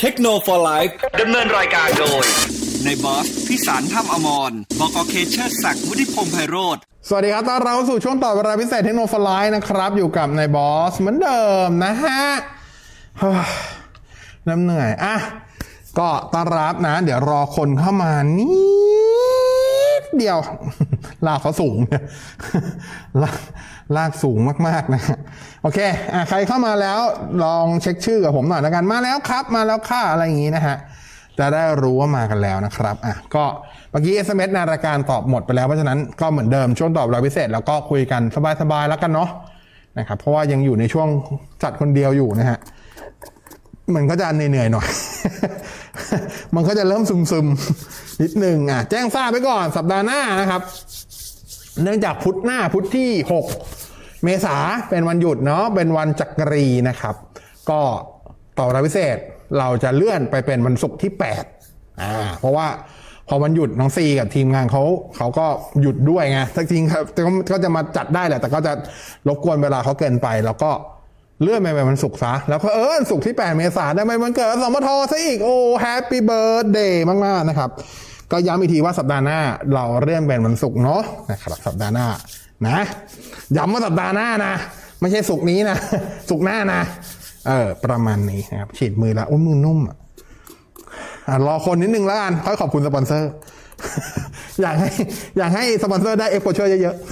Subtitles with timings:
[0.00, 0.78] เทคโนโลยี
[1.20, 2.24] ดำเนินรายการโดย
[2.84, 6.76] ในบอสพิสารถ้ำอมรบกเคเชอร์ศักดิ์วุฒิพงษ์ไพโรธ
[7.08, 12.22] สวัสดีครับต้อนรับเข้าสู่ช่วงต่อเวลาพิเศษเทคโนโลยีนะครับ อยู่กับนายบอสเหมือนเดิมนะฮะ
[13.18, 13.50] เฮ้ย
[14.48, 15.16] น้ำเหนื่อย อะ
[15.98, 18.50] ก็ต้อนรับนะ เดี๋ยวรอคนเข้ามานิ
[20.02, 20.38] ดเดียว
[21.26, 22.02] ลากเขาสูงเนี่ย
[23.22, 23.38] ลาก
[23.96, 25.02] ลากสูงมากๆนะ
[25.62, 25.78] โอเค
[26.12, 26.98] อะใครเข้ามาแล้ว
[27.44, 30.76] ลองเช็คชื่อกับผมหน่อยแล้วกันมาแล้วครับ มาแล้วค่ะอะไรอย่างงี้นะฮะ
[31.38, 33.44] จะได้รู้ว่ามากันแล้วนะครับอะก็
[33.90, 38.22] เมื่อกี้ SMS ในรายการตอบหมดไปแล้วเพราะฉะนั้นก็เหมือนเดิมช่วงตอบรายพิเศษ แล้วก็คุยกัน
[38.60, 39.30] สบายๆแล้วกันเนาะ
[39.98, 41.08] นะครับเพราะว่ายังอยู่ในช่วง
[41.62, 42.58] จัดคนเดียวอยู่นะฮะ
[43.94, 44.88] มันก็จะเหนื่อยๆหน่อย
[46.54, 50.62] มันก็จะเริ่มซึมๆนิดนึงอะแจ้งทราบไปก่อนสัปดาห์หน้านะครับ
[51.82, 53.79] เนื่องจากพุธหน้าพุธที่6
[54.24, 54.56] เมษา
[54.90, 57.14] เป็นวันหยุดเนาะเป็นวันจักรีนะครับ
[57.70, 57.80] ก็
[58.58, 59.16] ต่อเวลาพิเศษ
[59.58, 61.10] เราจะเลื่อนไปเป็นวันศุกร์ที่
[61.56, 62.66] 8อ่าเพราะว่า
[63.28, 64.82] พอวันหยุดน้องซีกับทีมงานเขา
[65.16, 65.46] เขาก็
[65.80, 67.04] หยุดด้วยไงจริงๆครับ
[67.50, 68.72] ก็จะมาจัดได้แหละ แต่ก็จะ
[69.28, 70.70] รบกวนเวลาเขาเกินไป แล้วก็
[71.42, 77.70] เลื่อนไปเป็นวันศุกร์ซะ แล้วก็เออศุกร์ที่ 8 เมษายนได้ไหมวันเกิดสมทซะอีก โอ้ Happy Birthday มาก ๆ นะครับ
[78.32, 79.40] ก็ย้ำอีกทีว่าสัปดาห์หน้า
[79.74, 82.06] เราเลื่อนเป็นวันศุกร์เนาะนะครับสัปดาห์หน้า
[82.68, 82.78] นะ
[83.56, 84.54] ย้ำว่าสัปดาห์หน้านะ
[85.00, 85.76] ไม่ใช่ศุกร์นี้นะ
[86.30, 86.80] ศุกร์หน้านะ
[87.46, 89.96] เออ ประมาณนี้นะครับ ฉีดมือแล้วอุ้ยมือนุ่มอะ
[91.28, 93.30] อะรอคนนิดนึงแล้วกันค่อยขอบคุณสปอนเซอร์
[94.62, 94.88] อยากให้
[95.38, 97.02] อยากให้สปอนเซอร์ได้ exposure เยอะๆ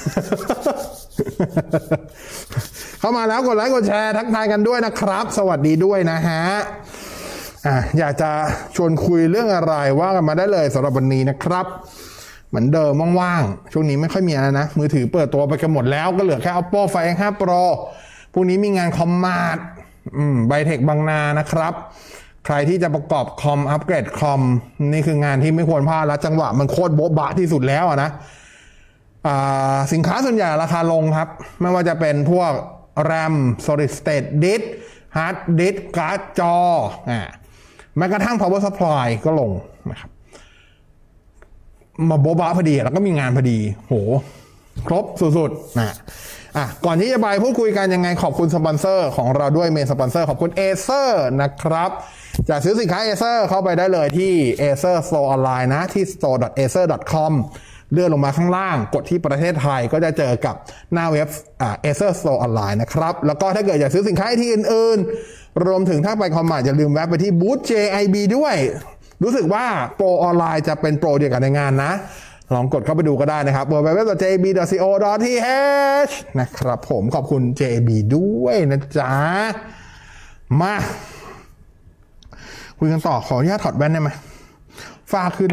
[3.00, 6.44] เข้ามาแล้วกดไลค์กดแชร์ทักทายกันด้วยนะครับ สวัสดีด้วยนะฮะ
[7.66, 8.30] อะอยากจะ
[8.76, 11.66] ชวนคุยเรื่องอะไรว่ากันมาได้เลยสำหรับวันนี้นะครับ
[12.48, 17.62] เหมือนเดิมว่างๆ ช่วงนี้ไม่ค่อยมีอะไรนะ มือถือเปิดตัวไปกันหมดแล้วก็เหลือแค่ oppo find 5 pro
[18.32, 19.58] พรุ่งนี้มีงานคอมมาด
[20.48, 21.74] ไบเทคบางนานะครับ
[22.46, 24.40] ใครที่จะประกอบคอม อัปเกรดคอม
[24.92, 28.10] นี่คืองานที่ไม่ควรพลาดแล้ว จังหวะมันโคตรโบ๊ะบะที่สุดแล้วนะ
[29.92, 31.28] สินค้าส่วนใหญ่ราคาลงครับ
[31.60, 32.52] ไม่ว่าจะเป็นพวก
[33.10, 33.34] RAM
[33.66, 34.62] solid state disk
[35.16, 36.56] hard disk การ์ดจอ
[37.10, 37.20] อ่า
[37.96, 39.50] แม้กระทั่ง power supply ก็ลง
[39.90, 40.10] นะครับ
[42.10, 43.94] มาโบ๊ะบ๊ะพอดี แล้วก็มีงานพอดี โห
[44.86, 45.94] ครบสุดๆนะ
[46.56, 51.08] อะก่อนที่จะไปพูดคุยกันยังไงขอบคุณสปอนเซอร์ของเราด้วย main sponsor ขอบคุณ Acer
[51.40, 51.90] นะครับ
[52.48, 54.32] จะซื้อสินค้า Acer เข้าไปได้เลยที่
[54.62, 57.32] Acer Store Online นะ ที่ store.acer.com
[57.92, 60.54] เลื่อนลงมาข้างล่าง กดที่ประเทศไทยก็จะเจอกับ
[60.92, 61.28] หน้าเว็บ
[61.62, 64.98] อ่า Acer Store Online นะครับ แล้วก็ถ้าเกิดอยากซื้อสินค้าที่อื่น
[65.30, 68.56] ๆ รวมถึงถ้าไปคอมมาอย่าลืมแวะไปที่บูธ JIB ด้วย
[69.22, 69.64] รู้สึกว่า
[69.96, 71.92] โปรออนไลน์จะเป็นโปรเดียวกันในงานนะ
[72.54, 74.92] ลองกดเข้าไปดูก็ได้นะครับ www.jb.co.th
[76.40, 79.12] นะครับผมขอบคุณ JB ด้วยนะจ๊ะ
[80.60, 80.74] มา
[82.78, 84.10] คุยกันต่อขออนุญาตถอดแว่นได้ไหม
[85.12, 85.52] ฟ้าขึ้น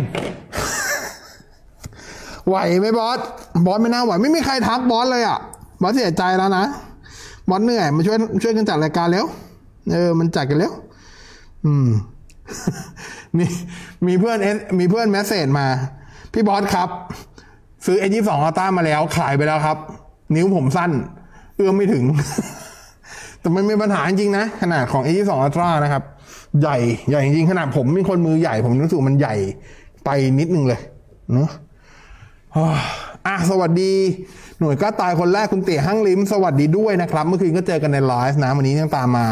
[2.48, 3.20] ไหวไหมบอส
[3.66, 5.40] บอสไม่น่าไหว ไม่มีใครทักบอสเลยอะ
[5.82, 6.66] บอสเสียใจแล้วนะ
[7.50, 9.26] บอสเหนื่อย มาช่วยช่วยกันจัดรายการเร็ว
[9.92, 10.72] เออ มันจัดกันเร็ว
[11.66, 11.88] อืม
[13.38, 13.46] มี
[14.08, 15.68] มีเพื่อนเอสมีเพื่อน message มา
[16.34, 16.90] พี่บอสครับ
[17.86, 19.78] ซื้อ S22 Ultra มาแล้วขายไปแล้วครับ
[20.36, 20.92] นิ้วผมสั้น
[21.56, 22.04] เอื้อมไม่ถึง
[23.40, 26.04] แต่มันมีปัญหาจริงนะ ขนาดของ S22 Ultra นะครับ
[26.62, 26.78] ใหญ่
[27.10, 29.36] ใหญ่จริงขนาดผมเป็นคนมือใหญ่ ผมรู้สึกมันใหญ่
[30.06, 30.80] ไปนิดนึงเลย
[31.34, 31.50] เนาะ
[33.28, 33.94] อะสวัสดี
[34.60, 39.26] หน่วยกล้าตายคนแรกคุณเตี๋ยห้างลิม สวัสดีด้วยนะครับ เมื่อคืนก็เจอกันในไลฟ์นะ วันนี้ยังตามมา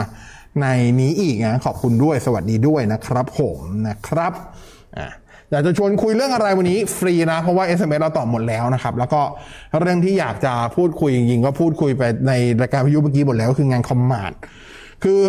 [0.62, 0.68] ใน
[1.00, 4.34] นี้อีกนะขอบคุณด้วยสวัสดีด้วยนะครับผมนะครับ
[4.98, 5.08] อะ
[5.52, 9.22] อยากจะชวนคุยเรื่องอะไรวันนี้ฟรีนะ เพราะว่า SMS เราตอบหมดแล้วนะครับ แล้วก็
[9.80, 12.32] เรื่องที่อยากจะพูดคุยจริงๆก็พูดคุยไปใน
[12.62, 14.38] รายการพิยุเมื่อกี้หมดแล้วก็คืองานคอมมานด์
[15.04, 15.20] คือ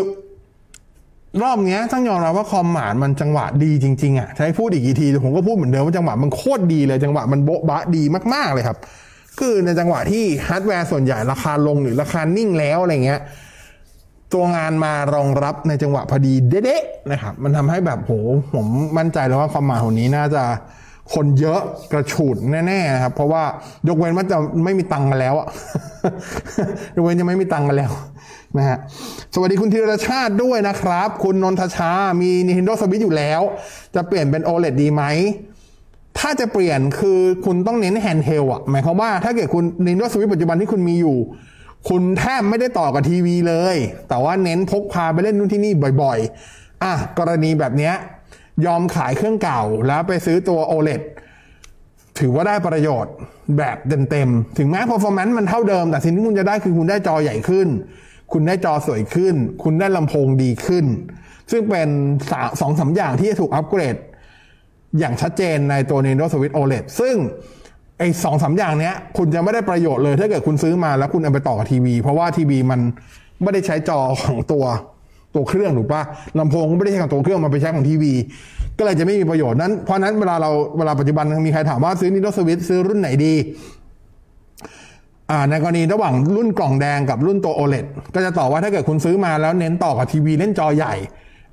[1.43, 8.03] รอบนี้ต้องยอมรับว่า Commart มันจังหวะดีจริงๆอะใช้พูดอีกกี่ทีผมก็พูดเหมือนเดิมว่าจังหวะมันโคตรดีเลยจังหวะมันโบ๊ะบ๊ะดี
[8.35, 8.79] มากๆเลยครับ
[9.39, 13.21] คือในจังหวะที่ฮาร์ดแวร์ส่วนใหญ่ราคาลงหรือราคานิ่งแล้วอะไรเงี้ย
[14.35, 18.13] ตัวงานมารองรับในจังหวะพอดีเด๊ะๆนะครับ มันทำให้แบบโห
[18.55, 18.67] ผม
[18.99, 20.43] มั่นใจเลยว่าความหมายของนี้น่าจะ
[21.15, 21.61] คนเยอะ
[21.93, 23.43] กระฉูดแน่ๆนะครับ เพราะว่า
[23.89, 25.49] ยกเว้นว่าจะไม่มีตังค์กันแล้วอะ
[26.97, 27.93] ยกเว้นจะไม่มีตังค์กันแล้ว
[28.59, 28.79] นะฮะ
[29.35, 33.41] สวัสดีคุณธีรชาติด้วยนะครับ คุณนนทชา มี Nintendo Switch อยู่แล้ว
[33.95, 35.03] จะเปลี่ยนเป็น OLED ดีไหม
[36.19, 41.17] ถ้าจะเปลี่ยนคือคุณต้องเน้นแฮนด์เฮลอะหมายความว่าถ้าเกิดคุณ Nintendo Switch ปัจจุบันที่คุณมีอยู่
[41.89, 43.77] คุณแทบไม่ได้ต่อกับทีวีเลย
[44.09, 45.73] แต่ว่าเน้นพกพาไปเล่นนู่นที่นี่
[46.03, 47.95] บ่อยๆ อะ กรณีแบบเนี้ย
[48.67, 51.03] ยอมขายเครื่องเก่าแล้วไปซื้อตัว OLED
[52.19, 53.15] ถือว่าได้ประโยชน์
[53.59, 53.77] แบบ
[54.11, 57.69] เต็มๆ ถึงแม้ performance มันเท่าเดิม แต่สิ่งที่คุณจะได้คือคุณได้จอใหญ่ขึ้น
[58.33, 60.85] คุณได้จอสวยขึ้น คุณได้ลำโพงดีขึ้น
[61.51, 61.89] ซึ่งเป็น
[62.61, 63.97] สองสาอย่างที่จะถูกอัปเกรด
[64.99, 67.15] อย่างชัดเจนในตัว Nintendo Switch OLED ซึ่ง
[67.99, 72.81] ไอ้สองสาอย่างเนี้ย คุณจะไม่ได้ประโยชน์เลยถ้าเกิดคุณซื้อมาแล้วคุณเอาไปต่อกับทีวี เพราะว่าทีวีมัน
[73.43, 74.65] ไม่ได้ใช้จอของตัว
[75.35, 76.03] ตัวเครื่องถูกปะ
[76.39, 78.13] ลำโพงก็ไม่ได้ใช้ของตัวเครื่องมาไปใช้ของทีวี
[78.79, 83.35] ก็เลยจะไม่มีประโยชน์นั้น เพราะนั้นเวลาเราเวลาปัจจุบันมีใครถามว่าซื้อ Nintendo Switch ซื้อรุ่นไหนดี
[85.51, 90.95] ในกรณีระหว่างรุ่นกล่องแดงกับรุ่นตัว OLED ก็จะตอบว่าถ้าเกิดคุณซื้อมาแล้วเน้นต่อกับทีวีเล่นจอใหญ่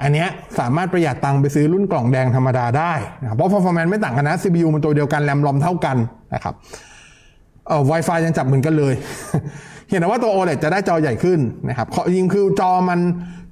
[0.02, 0.26] อันนี้
[0.60, 5.98] สามารถประหยัดตังค์ไปซื้อรุ่นกล่องแดงธรรมดาได้นะเพราะ performance ไม่ต่างกันนะ CPU มันตัวเดียวกันแรมรอมเท่ากัน
[6.34, 6.54] นะครับ
[7.68, 8.94] เอ่อ Wi-Fi ยังจับเหมือนกันเลย
[9.90, 11.40] เห็นว่าตัว OLED จะได้จอใหญ่ขึ้น
[11.70, 13.00] นะครับจริงคือจอมัน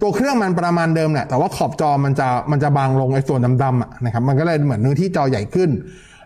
[0.02, 5.70] ตัวเครื่องมันประมาณเดิมแหละแต่ว่าขอบจอมันจะมันจะบางลงไอ้ส่วนดำๆนะครับมันก็เลยเหมือนเนื้อที่จอใหญ่ขึ้น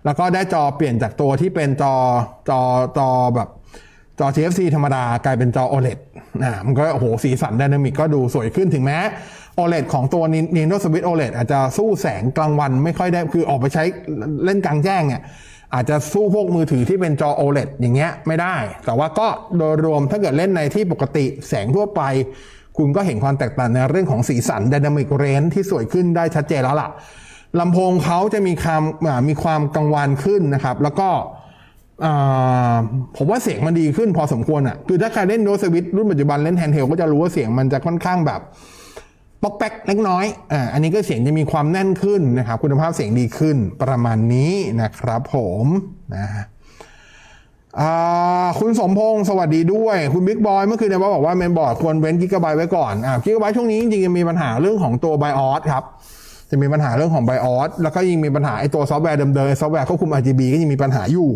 [0.05, 1.93] แล้วก็ได้จอเปลี่ยนจากตัวที่เป็นจอ
[2.49, 2.59] จอ
[2.97, 3.49] จอแบบ
[4.19, 5.99] จอ TFC ธรรมดา กลายเป็นจอ OLED
[6.43, 8.97] นะมันก็โอ้โหสีสันไดนามิกก็ดูสวยขึ้นถึงแม้
[9.61, 13.83] OLED ของตัว Nintendo Switch OLED อาจจะสู้แสงกลางวันไม่ค่อยได้ คือออกไปใช้
[14.45, 15.21] เล่นกลางแจ้งเนี่ย
[15.73, 18.55] อาจจะสู้พวกมือถือที่เป็นจอ OLED อย่างเงี้ยไม่ได้
[18.85, 19.27] แต่ว่าก็
[19.57, 22.01] โดยรวมถ้าเกิดเล่นในที่ปกติแสงทั่วไป
[22.77, 26.89] คุณก็เห็นความแตกต่างในเรื่องของสีสัน Dynamic Range ที่สวยขึ้นได้ชัดเจนแล้วล่ะ
[27.59, 28.83] ลำโพงเขาจะมีความ
[29.27, 31.09] มีความกังวานขึ้นนะครับ แล้วก็
[33.17, 38.41] ผมว่าเสียงมันดีขึ้นพอสมควรอะ คือถ้าใครเล่นโนสวิตรุ่นปัจจุบันเล่น handheld ก็จะรู้ว่าเสียงมันจะค่อนข้างแบบ
[39.43, 45.65] ป๊อกแป๊กเล็กน้อย อ่า อันนี้ก็เสียงจะมีความแน่นขึ้นนะครับ คุณภาพเสียงดีขึ้นประมาณนี้นะครับผม
[46.15, 46.27] นะ
[48.59, 55.83] คุณสมพงศ์สวัสดีด้วย คุณบิ๊กบอยเมื่อคืนเนี่ยบอกว่าเมนบอร์ดควรเว้นกิกะไบต์ไว้ก่อนอ่ากิกะไบต์ช่วงนี้จริงๆมีปัญหาเรื่องของตัว BIOS ครับ
[56.49, 61.29] จะมีปัญหาเรื่องของ BIOS แล้วก็ยังมีปัญหาไอตัวซอฟต์แวร์เดิมๆซอฟต์แวร์ควบคุม RGB ก็ยังมีปัญหาอยู่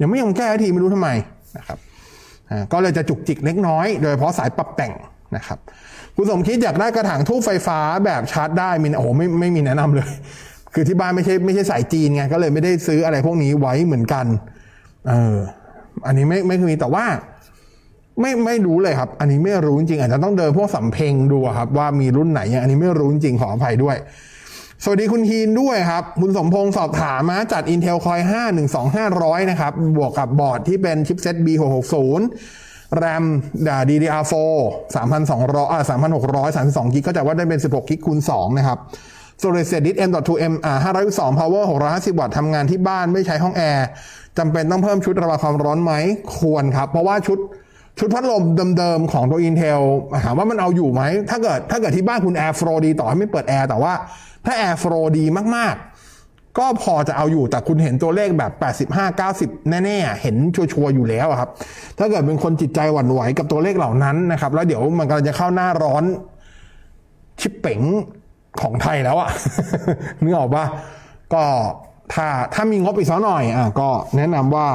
[0.00, 1.10] ยังไม่ยอมแก้ทีไม่รู้ทำไม
[1.56, 1.78] นะครับ
[2.72, 4.92] ก็เลยจะจุกจิกเล็กน้อย โดยเฉพาะสายปรับแต่ง
[5.36, 5.58] นะครับ
[6.22, 10.08] คุณสมคิดอยากได้กระถางทูบไฟฟ้าแบบชาร์จได้มีโอ้โหไม่ไม่มีแนะนำเลย
[10.74, 14.26] คือที่บ้านไม่ใช่ไม่ใช่สายจีนไงก็เลยไม่ได้ซื้ออะไรพวกนี้ไว้เหมือนกัน
[15.08, 15.36] เออ
[16.06, 17.04] อันนี้ไม่ไม่เคยมีแต่ว่า
[18.20, 23.96] ไม่ไม่รู้เลยครับ อันนี้ไม่รู้จริงอาจจะต้องเดินพวกสำเพ็งดูครับ ว่ามีรุ่นไหนอันนี้ไม่รู้จริงขออภัยด้วย
[24.84, 32.20] สวัสดีคุณฮีนด้วยครับ คุณสมพงศ์สอบถามมาจัด Intel Core 5 12500 นะครับ บวกกับบอร์ดที่เป็น chipset B660
[32.96, 33.24] RAM
[33.88, 34.34] DDR4
[34.94, 35.82] 3,200อ่า
[36.86, 38.78] 3,632กิกก็จะว่าได้เป็น 16กิกคูณ2นะครับ
[39.40, 43.86] Storage s t disk M.2M อ่า512 power 650 วัตต์ทำงานที่บ้านไม่ใช้ห้องแอร์
[44.38, 45.92] จำเป็นต้องเพิ่มชุดระบายความร้อนไหม
[46.38, 47.38] ควรครับ เพราะว่าชุด
[47.98, 48.44] ชุดพัดลม
[48.78, 49.82] เดิมๆของตัว Intel
[50.24, 53.92] ถามว่ามันเอาอยู่ไหม ถ้าเกิดถ้าเกิดที่บ้านคุณ Air Flow ดีต่อให้ไม่เปิดแอร์แต่ว่า
[54.46, 55.24] ถ้า Air Flow ดี
[55.56, 55.89] มากๆ
[56.58, 58.52] ก็พอจะเอาอยู่แต่คุณเห็นตัวเลขแบบ
[58.90, 61.50] 85 90 แน่ๆ เห็นชัวร์ๆอยู่แล้วครับ
[61.98, 66.04] ถ้าเกิดเป็นคนจิตใจหวั่นไหวกับตัวเลขเหล่านั้นนะครับ แล้วเดี๋ยวมันกำลังจะเข้าหน้าร้อน
[67.40, 67.80] ชิปเป๋ง
[68.60, 69.30] ของไทยแล้วอะ
[70.22, 70.64] นึกออกปะ
[71.34, 71.42] ก็
[72.12, 74.68] ถ้าถ้ามีงบอีกสักหน่อยอะก็แนะนำว่า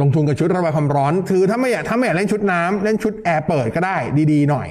[0.00, 3.96] ลงทุนกับชุดระบายความร้อนคือถ้าไม่อยากถ้าไม่อยากเล่นชุดน้ำเล่นชุดแอร์เปิดก็ได้
[4.32, 4.68] ดีๆหน่อย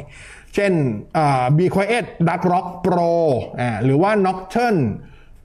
[0.56, 0.71] เช่น
[1.18, 3.13] อ่า b Quiet Dark Rock Pro
[3.59, 4.81] อ่าหรือว่า Nocturne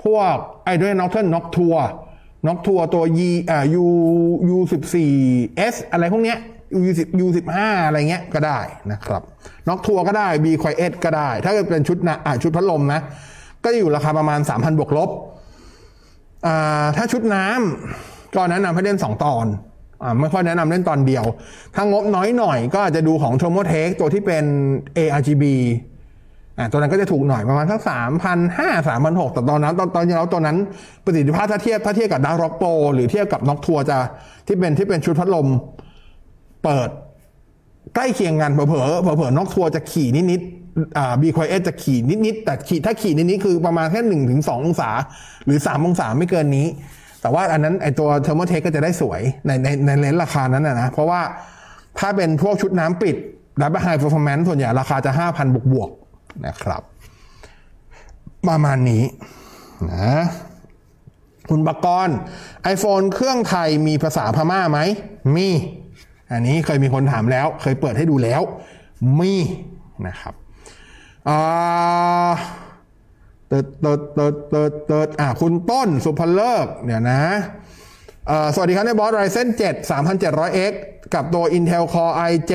[0.05, 0.35] พวก
[0.65, 1.79] ไอ้ด้วย Nocturne Noct Tour
[2.47, 3.87] Noct Tour ตัว E อ่า U
[4.55, 4.57] U
[5.13, 6.39] 14 S อะไรพวกเนี้ย
[6.79, 8.61] U 10 U 15อะไรเงี้ยก็ได้
[8.93, 9.23] นะครับ
[9.69, 13.01] Noct Tour ก็ได้ Be Quiet ก็ได้ ถ้าเกิดเป็นชุดนะอ่าชุดพัดลมนะ
[13.65, 15.11] ก็อยู่ราคาประมาณ 3,000 บวกลบ
[16.47, 19.47] อ่าถ้าชุดน้ำก็แนะนำให้เล่น 2 ตอน
[20.03, 21.25] อ่าไม่ค่อยแนะนำเล่นตอนเดียว
[21.75, 24.45] ถ้างบน้อยหน่อยก็อาจจะดูของ t h e r m o t e c ตัวที่เป็น
[24.99, 25.45] ARGB
[26.59, 30.57] อ่าตัวนั้นก็จะถูกหน่อยประมาณสักสามพันห้าสามพันหกแต่ตอนนั้นตอนตอนนี้เราตัวนั้น
[31.05, 33.99] ประสิทธิภาพถ้าเทียบถ้าเทียบกับดาร์ร็อกโปหรือเทียบกับน็อกทัวจะ
[34.47, 35.49] ที่เป็นที่เป็นชุดพัดลม
[36.65, 36.89] เปิด
[37.95, 40.43] ใกล้เคียงกันเผลอเผลอเผลอน็อกทัวจะขี่นิด
[40.99, 44.91] อ่าบีควายเอสจะขี่นิดๆแต่ขี่ถ้าขี่นิดๆคือประมาณแค่หนึ่งถึงสององศา
[45.47, 46.67] หรือสามองศาไม่เกินนี้
[47.21, 51.21] แต่ว่าอันนั้นไอตัวเทอร์โมเทคก็จะได้สวยในในในเลนส์ราคานั้นนะนะเพราะว่า
[51.99, 53.17] ถ้าเป็นพวกชุดน้ำปิด
[53.59, 55.91] และ high performance ส่วนใหญ่ราคาจะห้าพันบวกบวก
[56.47, 56.83] นะครับ
[58.49, 59.05] ประมาณนี้
[59.93, 60.15] นะ
[61.51, 62.09] คุณบกร
[62.75, 64.79] iPhone เครื่องไทยมีภาษาพม่าไหม
[65.35, 65.49] มี
[66.33, 68.43] อันนี้เคยมีคนถามแล้ว เคยเปิดให้ดูแล้ว
[69.19, 69.35] มี
[70.07, 70.35] นะครับ
[71.29, 72.33] อ่า
[73.49, 77.23] เติดเติร์ดเติร์ดเติร์ดเติร์ดอ่าคุณต้นสุพเลิก เดี๋ยวนะ
[78.55, 80.73] สวัสดีครับในบอส Ryzen 7 3700X
[81.15, 82.53] กับตัว Intel Core i7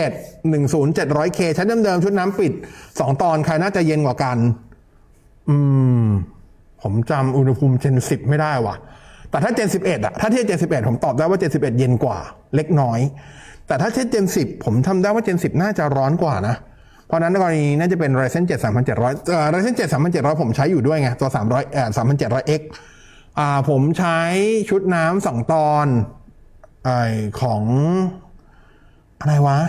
[0.52, 2.54] 10700K ชั้นเดิมๆชุดน้ำปิด
[2.88, 4.38] 2 ตอน ใครน่าจะเย็นกว่ากัน
[5.50, 5.58] อื
[6.04, 6.06] ม
[6.82, 8.76] ผมจำอุณหภูมิ Gen 10 ไม่ได้ว่ะ
[9.30, 12.20] แต่ถ้า Gen 11อะถ้าเทียบ Gen 11 ผมตอบได้ว่า Gen 11 เย็นกว่า
[12.56, 13.00] เล็กน้อย
[13.68, 16.56] แต่ถ้าเทียบ Gen 10 ผมทำได้ว่า Gen 10 น่าจะร้อนกว่านะ
[17.08, 22.62] เพราะนั้นกรณีน่าจะเป็น Ryzen 7 3700เอ่อ Ryzen 7 3700 ผมใช้อยู่ด้วยไง ตัว300เอ่อ 3700X
[23.40, 24.20] อ่าผมใช้
[24.70, 25.88] ชุดน้ำสองตอน
[26.86, 26.90] ไอ
[27.42, 27.64] ของ
[29.20, 29.60] อะไรวะ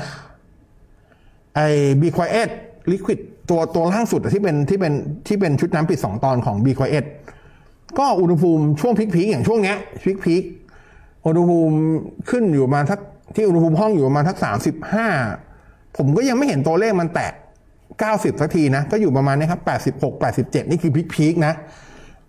[1.54, 1.60] ไอ
[2.00, 2.50] Be Quiet
[2.92, 3.18] Liquid
[3.50, 4.92] ตัวตัวล่างสุดที่เป็นที่เป็น
[5.26, 7.04] ที่เป็นชุดน้ำปิด2ตอนของ Be Quiet
[7.98, 10.42] ก็อุณหภูมิช่วงพีคๆอย่างช่วงเนี้ยพีคพีค
[11.26, 11.76] อุณหภูมิ
[12.30, 13.00] ขึ้นอยู่มาทัก
[13.36, 15.08] ที่อุณหภูมิห้องอยู่ประมาณทักสามสิบห้า
[15.96, 17.32] ผมก็ยังไม่เห็นตัวเลขมันแตะ
[18.00, 21.52] เก้าสิบสักทีนะ ก็อยู่ประมาณนี้ครับแปดสิบหกแปดสิบเจ็ดนี่คือพีคๆนะ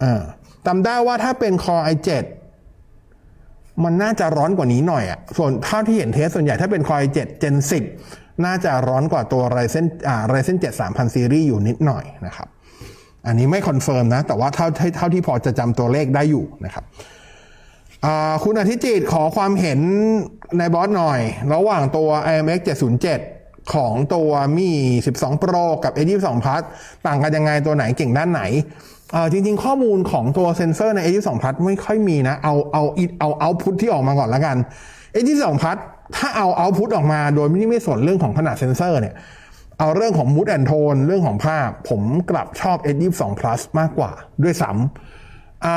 [0.01, 0.21] เออ
[0.67, 2.09] จำได้ว่าถ้าเป็น Core i7
[3.83, 7.55] มันน่าจะร้อนกว่านี้หน่อยอะ่ะส่วนเท่าที่เห็น test ส่วนใหญ่ถ้าเป็น Core i7 Gen
[7.99, 12.47] 10 น่าจะร้อนกว่าตัว Ryzen อ่า Ryzen 7 3000 Series อยู่นิดหน่อยนะครับ
[13.27, 16.85] อันนี้ไม่ confirm นะ แต่ว่าเท่าเท่าที่พอจะจำตัวเลขได้อยู่นะครับ
[18.43, 19.79] คุณอาทิตย์จิตขอความเห็น
[20.57, 21.19] ในบอสหน่อย
[21.53, 22.59] ระหว่างตัว IMX
[23.17, 24.69] 707 ของตัว Mi
[25.05, 26.63] 12 Pro กับ S22 Plus
[27.05, 28.41] ต่างกันยังไงตัวไหนเก่งด้านไหน
[29.31, 32.83] จริงๆ ข้อมูลของตัวเซนเซอร์ใน S22 Plus ไม่ค่อยมีนะ เอาเอา
[33.19, 34.57] เอา output ที่ออกมาก่อนแล้วกัน
[35.13, 35.77] A22 Plus
[36.15, 39.15] ถ้าเอาเอาพุทออกมาโดยไม่ไม่สนเรื่องของขนาดเซนเซอร์เนี่ย
[39.79, 44.11] เอาเรื่องของ mood and tone เรื่องของภาพ ผมกลับชอบ S22 Plus มากกว่า
[44.43, 45.67] ด้วยซ้ำอ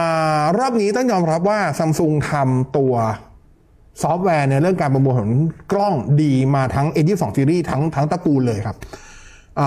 [0.41, 2.95] ารอบนี้ต้องยอมรับว่า Samsung ทำตัว
[4.03, 5.31] ซอฟต์แวร์ในเรื่องการประมวลผล
[5.73, 8.77] กล้องดีมาทั้ง S22 Series ทั้งทั้งตระกูลเลยครับ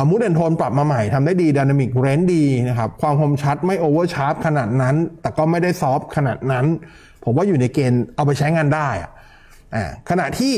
[0.09, 6.65] mood and tone ปรับมาใหม่ทำได้ดีด y นามิกเรนดีนะครับ ความคมชัดไม่ over sharp ขนาดนั้น แต่ก็ไม่ได้ soft ขนาดนั้น
[7.23, 8.89] ผมว่าอยู่ในเกณฑ์เอาไปใช้งานได้
[9.75, 10.55] อ่าขณะที่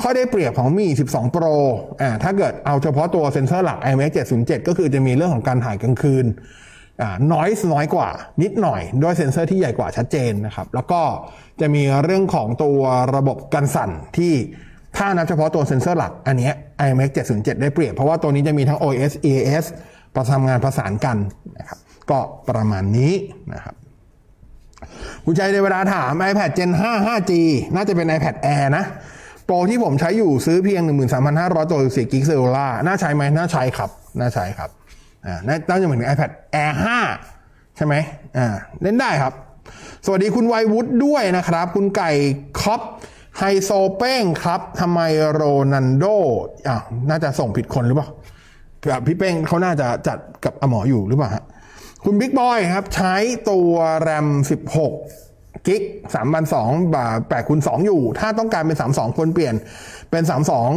[0.00, 1.54] ข้อได้เปรียบของมี 12 Pro
[2.00, 6.26] อ่าถ้าเกิดเอาเฉพาะตัวเซนเซอร์หลัก IMX 707 ก็คือจะมีเรื่องของการถ่ายกลางคืน
[7.02, 8.08] อ่า noise น้อยกว่า
[8.42, 11.02] นิดหน่อย ด้วยเซนเซอร์ที่ใหญ่กว่าชัดเจนนะครับ แล้วก็
[11.60, 12.80] จะมีเรื่องของตัว
[13.16, 14.32] ระบบกันสั่นที่
[14.96, 16.50] ถ้านับเฉพาะตัวเซ็นเซอร์หลัก อันนี้
[16.84, 19.64] IMX 707 ได้เปรียบ เพราะว่าตัวนี้จะมีทั้ง OS EAS
[20.14, 21.16] ประทำงานประสานกัน
[21.58, 21.78] นะครับ
[22.10, 22.18] ก็
[22.48, 23.12] ประมาณนี้
[23.52, 23.74] นะครับ
[25.24, 27.32] คุณใจในเวลาถาม iPad Gen 5 5G
[27.74, 28.84] น่าจะเป็น iPad Air นะ
[29.44, 30.82] โปรที่ผมใช้อยู่ซื้อเพียง
[31.26, 34.70] 13,500 ตัว4กิกเซลล่าน่าใช้ไหมน่าใช้ครับ น่าใช้ครับ
[35.26, 36.30] อ่าน่าจะเหมือน iPad
[36.62, 36.72] Air
[37.24, 37.94] 5 ใช่ไหม
[38.36, 38.46] อ่า
[38.82, 39.32] เล่นได้ครับ
[40.06, 42.10] สวัสดีคุณไววุฒด้วยนะครับ คุณไก่
[42.60, 42.80] คอป
[43.38, 45.00] ไฮโซเป้งครับทำไม
[45.32, 46.04] โรนันโด
[46.68, 46.76] อ่า
[47.08, 48.08] น่าจะส่งผิดคนหรือเปล่า
[48.88, 51.44] แบบพี่เป้งเขาน่าจะจัดกับอมออยู่หรือเปล่าฮะ
[52.04, 53.14] คุณบิ๊กบอยครับ ใช้
[53.50, 53.72] ตัว
[54.02, 54.26] แรม
[54.96, 55.82] 16 กิก
[56.14, 59.54] สามพันสองบาแปดคูณสองอยู่ ถ้าต้องการเป็นสามสองควรเปลี่ยน
[60.10, 60.70] เป็นสามสอง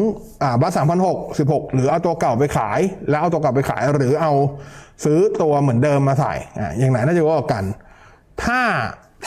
[0.43, 4.33] อ่าบัสสามพันหกสิบหกหรือเอาตัวเก่าไปขาย แล้วเอาตัวเก่าไปขายหรือเอา
[5.03, 7.63] ซื้อตัวเหมือนเดิมมาใส่อ่าอย่างไหนน่าจะว่ากัน
[8.43, 8.61] ถ้า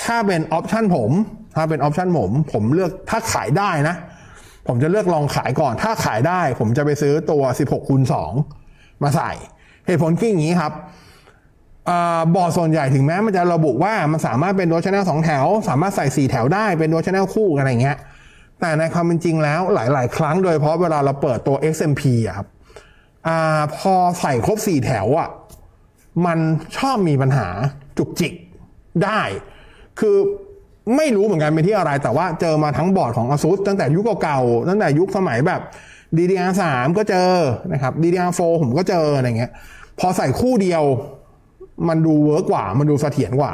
[0.05, 1.11] ถ้าเป็น option ผม
[1.55, 3.97] ถ้าเป็น option ผมผมเลือกถ้าขายได้นะ
[4.67, 8.03] ผมจะเลือกลองขายก่อน ถ้าขายได้ ผมจะไปซื้อตัว 16คูณ
[8.53, 9.33] 2มาใส่
[9.87, 10.73] เหตุผลคืออย่างนี้ครับ
[12.35, 17.99] บอร์ดส่วนใหญ่ถึงแม้มันจะระบุว่ามันสามารถเป็น dual channel สองแถว สามารถใส่สี่แถวได้เป็น dual channel คู่อะไรเงี้ย
[18.61, 22.47] แต่ในความเป็นจริงแล้วหลาย ๆ ครั้งโดยเฉพราะเวลาเราเปิดตัว XMP อะครับ
[23.29, 23.31] อ
[23.77, 25.29] พอใส่ครบสี่แถวอะ
[26.27, 26.39] มัน
[26.77, 27.49] ชอบมีปัญหา
[27.99, 28.33] จุกจิก
[29.05, 29.21] ได้
[30.01, 30.17] คือ
[30.97, 35.61] ไม่รู้เหมือนกันเป็นที่อะไร แต่ว่าเจอมาทั้งบอร์ดของ ASUS ตั้งแต่ยุคเก่าๆตั้งแต่ยุคสมัยแบบ
[36.17, 36.63] DDR3
[36.99, 37.31] ก็เจอ
[37.73, 39.53] นะครับ DDR4 ผมก็เจออะไรเงี้ย
[40.01, 40.83] พอใส่คู่เดียว
[41.89, 43.53] มันดู work กว่า มันดูเสถียรกว่า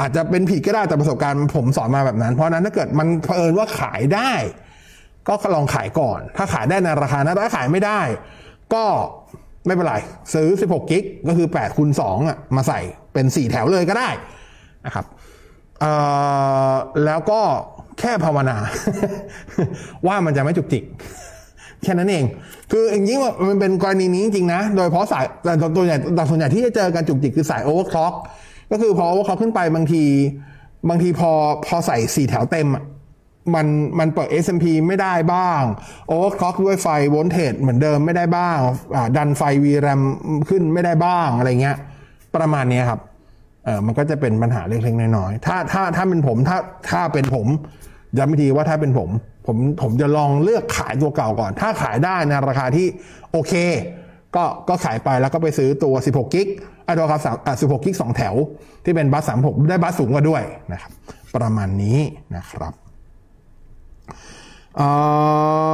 [0.00, 4.32] อาจจะเป็นผิดก็ได้แต่ประสบการณ์ผมสอนมาแบบนั้น เพราะนั้นถ้าเกิดมันเผอิญว่าขายได้
[5.28, 8.00] ก็ลองขายก่อน ถ้าขายได้ในราคานั้นถ้าขายไม่ได้
[8.74, 8.84] ก็
[9.66, 9.94] ไม่เป็นไร
[10.34, 12.80] ซื้อ 16 กิกก็คือ8คูณ2อะมาใส่
[13.12, 14.08] เป็น 4 แถวเลยก็ได้
[14.86, 15.04] นะครับ
[17.04, 17.40] แล้วก็
[18.00, 18.56] แค่ภาวนา
[20.06, 20.84] ว่ามันจะไม่จุกจิก
[21.82, 22.24] แค่นั้นเอง
[22.70, 23.16] คืออย่างนี้
[23.48, 28.14] มันเป็นกรณีนี้จริงๆนะ โดยเพราะสายแต่ตัวใหญ่แต่ส่วนใหญ่ที่จะเจอการจุกจิกคือสายโอเวอร์คล็อก
[28.70, 30.04] ก็คือพอโอเวอร์คล็อกขึ้นไปบางที
[30.88, 31.30] บางทีพอ
[31.66, 32.84] พอใส่สี่แถวเต็มอะ
[33.54, 33.66] มัน
[33.98, 35.62] มันเปิด XMP ไม่ได้บ้าง
[36.06, 38.58] overclock ด้วยไฟ voltage เหมือนเดิมไม่ได้บ้าง
[39.16, 40.00] ดันไฟ VRAM
[40.48, 41.76] ขึ้นไม่ได้บ้างอะไรเงี้ย
[42.36, 43.00] ประมาณนี้ครับ
[43.64, 46.58] เออมันก็จะเป็นปัญหาเล็กๆน้อยๆถ้าถ้าถ้าเป็นผมถ้า
[46.90, 47.46] ถ้าเป็นผม
[48.18, 49.08] ย้ำอีกทีว่าถ้าเป็นผม
[49.46, 52.86] ผมผมจะลองเลือกขายตัวเก่าก่อน ถ้าขายได้ในราคาที่
[53.32, 53.52] โอเค
[54.36, 56.48] ก็ก็ขายไปแล้วก็ไปซื้อตัว 16 gig
[56.84, 58.34] ไอ้ตัวครับอ่า16กิก2แถว
[58.84, 60.42] ที่เป็นบัส36ได้บัสสูงกว่าด้วย
[60.72, 60.92] นะครับ
[61.36, 61.98] ประมาณนี้
[62.36, 62.72] นะครับ
[64.76, 64.88] เอ่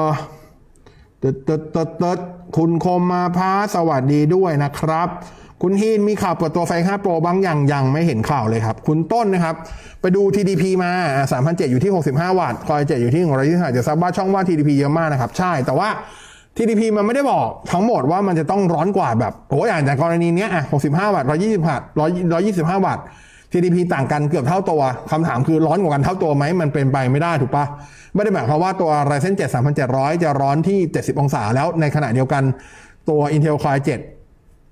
[0.05, 0.09] อ
[1.23, 1.51] ตดต
[1.87, 2.19] ดตด
[2.57, 5.09] คุณคมมาพาสวัสดีด้วยนะครับ
[5.62, 9.55] คุณฮีนมีข่าวเปิดตัวไฟ5 Pro บางอย่างยังไม่เห็นข่าวเลยครับ คุณต้นนะครับ
[10.00, 10.90] ไปดู TDP มา
[11.31, 13.23] 3,007อยู่ที่ 65 วัตต์คอย7อยู่ที่
[13.69, 15.88] 125จะทราบว่าช่องว่าง TDP เยอะมากนะครับ ใช่แต่ว่า
[16.57, 21.87] TDP มันไม่ได้บอกทั้งหมดว่ามันจะต้องร้อนกว่าแบบโอ้ยอย่างจากกรณีเนี้ยอะ65 วัตต์120วัตต์
[22.76, 23.05] 125 วัตต์
[23.52, 27.64] TDP ต่างกันเกือบเท่าตัวคำถามคือร้อนกว่ากันเท่าตัวไหม มันเป็นไปไม่ได้ถูกปะ
[28.14, 29.43] ไม่ได้หมายความว่าตัว Ryzen 7
[29.83, 32.43] 3700 จะร้อนที่ 70 องศาแล้วในขณะเดียวกัน
[33.09, 34.20] ตัว Intel Core 7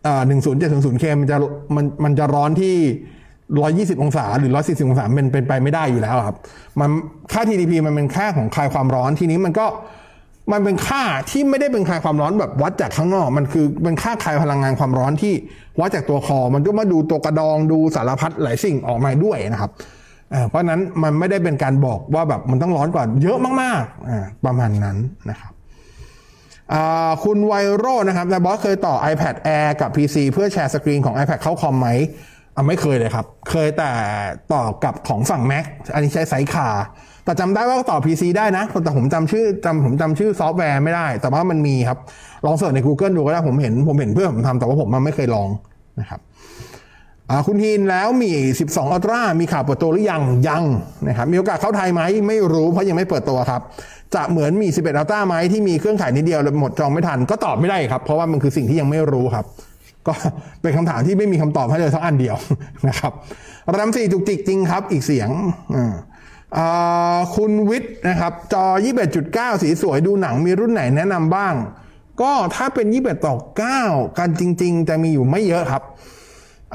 [0.05, 1.37] เอ่อ 10700K มันจะ
[1.77, 2.77] มันมันจะร้อนที่
[3.97, 6.37] 120องศา หรือ140องศาเป็นเป็นไปไม่ได้อยู่แล้วครับ
[6.81, 6.91] มัน
[7.33, 9.67] ค่า TDP มันเป็นค่าของคลายความร้อนทีนี้มันก็
[10.53, 15.35] มันเป็นค่าที่ไม่ได้เป็นคลายความร้อนแบบวัดจากข้างนอก มันคือเป็นค่าคลายพลังงานความร้อนที่
[15.81, 19.71] วัดจากตัวคอ มันก็มาดูตัวกระดองดูสารพัดหลายสิ่งออกมาด้วยนะครับ
[20.49, 24.97] เพราะนั้นมันไม่ได้เป็นการบอกว่าแบบมันต้องร้อนกว่าเยอะมากๆประมาณนั้น
[25.31, 25.53] นะครับ
[27.25, 31.89] คุณไวโรนะครับนายบอสเคยต่อ iPad Air กับ PC เพื่อแชร์สกรีนของ iPad เข้าคอมไหม
[32.57, 33.91] อะไม่เคยเลยครับ เคยแต่
[34.53, 36.69] ต่อกับของฝั่ง Mac อันนี้ใช้ไซคา
[37.25, 41.99] แต่จำได้ว่าต่อ PC ได้นะ แต่ผมจำชื่อจำผมจำชื่อซอฟต์แวร์ไม่ได้ แต่ว่ามันมีครับ
[42.47, 45.49] ลองเสิร์ชใน Google ดูก็ได้ผมเห็นผมเห็นเพื่อนผมทำแต่ว่าผมมันไม่เคยลอง
[46.01, 46.21] นะครับ
[47.47, 48.31] คุณฮีนแล้วมี
[48.61, 50.65] 12 อัลตร้ามีข่าวเปิดตัวหรือยังยัง
[51.07, 53.61] นะครับมีโอกาสเข้าไทยไหมไม่รู้เพราะยังไม่เปิดตัวครับ
[54.15, 59.47] จะเหมือนมี 11 อัลตร้าไหมที่มีเครื่องขายนิดเดียวแล้วหมดจองไม่ทันก็ตอบไม่ได้ครับ เพราะว่ามันคือสิ่งที่ยังไม่รู้ครับ
[60.07, 60.13] ก็
[60.63, 62.37] เป็นคำถามที่ไม่มีคำตอบให้เลยสักอันเดียว
[62.89, 63.13] นะครับ
[63.77, 65.31] รัมสี่จุกจิกจริงครับ อีกเสียง
[66.57, 68.65] อ่าคุณวิทย์นะครับ จอ
[69.15, 71.55] 21.9 สีสวยดูหนังมีรุ่นไหนแนะนำบ้าง
[72.21, 73.37] ก็ถ้าเป็น 21ต่อ
[73.77, 75.83] 9 กันจริง ๆ จะมีอยู่ไม่เยอะครับ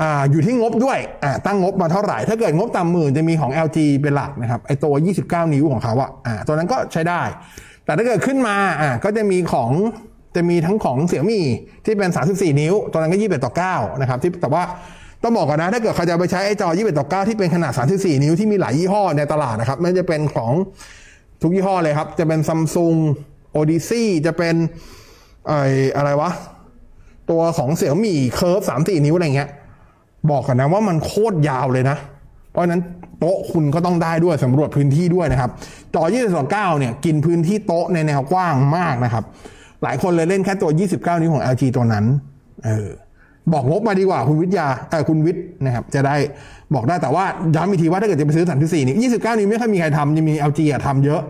[0.01, 7.21] อ่าอยู่ที่งบด้วยอ่าตั้งงบมาเท่าไหร่ ถ้าเกิดงบต่ำหมื่นจะมีของ LG เป็นหลักนะครับไอตัว 29 นิ้วของเขาอะอ่าตัวนั้นก็ใช้ได้
[7.85, 9.71] แต่ถ้าเกิดขึ้นมาอ่าก็จะมีของ
[10.35, 11.45] จะมีทั้งของเสี่ยมี่
[11.85, 14.63] ที่เป็น 34 นิ้ว ตัวนั้นก็ 21 ต่อ 9 นะครับที่แต่ว่า
[15.23, 20.51] ต้องบอกก่อนนะ ถ้าเกิดเขาจะไปใช้ไอจอ 21 ต่อ 9 ที่เป็นขนาด 34 นิ้วที่มีหลายยี่ห้อในตลาดนะครับไม่จะเป็นของ
[21.41, 22.97] ทุกยี่ห้อเลยครับ จะเป็น Samsung
[23.59, 24.55] Odyssey จะเป็น
[25.47, 25.53] ไอ
[25.95, 26.29] อะไรวะ
[27.29, 29.49] ตัวของเสี่ยมี่เคิร์ฟ 3-4 นิ้วอะไรเงี้ย
[30.31, 31.97] บอกกันนะว่ามันโคตรยาวเลยนะ
[32.51, 32.81] เพราะนั้น
[33.19, 35.49] โต๊ะคุณก็ต้องได้ด้วยสำรวจพื้นที่ด้วยนะครับ
[35.95, 39.23] จอ 22 9 เนี่ยกินพื้นที่โต๊ะในแนวกว้างมากนะครับ
[39.83, 42.05] หลายคนเลยเล่นแค่ตัว 29 นิ้วของ LG ตัวนั้น
[42.65, 42.87] เออ
[43.53, 46.15] บอกงบมาดีกว่าคุณวิทยาเออคุณวิทย์นะครับ จะได้
[46.73, 51.21] บอกได้แต่ว่าย้ำอีกทีว่าถ้าเกิดจะไปซื้อ34นิ้ว29 นิ้วไม่ค่อยมีใครทำยังมี LG อะทำเยอะ